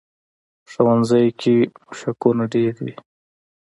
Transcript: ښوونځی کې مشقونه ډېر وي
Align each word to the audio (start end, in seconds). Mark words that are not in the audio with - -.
ښوونځی 0.71 1.25
کې 1.41 1.55
مشقونه 1.85 2.43
ډېر 2.53 2.73
وي 2.83 2.93